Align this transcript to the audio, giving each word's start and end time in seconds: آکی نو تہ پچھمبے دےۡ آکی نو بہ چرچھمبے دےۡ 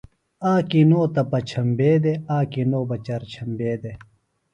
آکی 0.53 0.81
نو 0.89 1.01
تہ 1.13 1.21
پچھمبے 1.31 1.91
دےۡ 2.03 2.21
آکی 2.37 2.63
نو 2.69 2.79
بہ 2.89 2.95
چرچھمبے 3.05 3.71
دےۡ 3.81 3.97